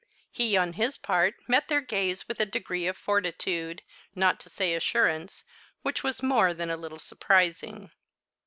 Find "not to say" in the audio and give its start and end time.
4.15-4.73